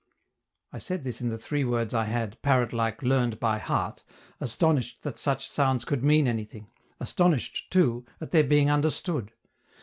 [0.73, 4.03] I said this in the three words I had, parrot like, learned by heart,
[4.39, 9.31] astonished that such sounds could mean anything, astonished, too, at their being understood.